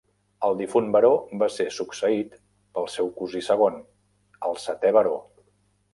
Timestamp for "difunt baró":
0.61-1.11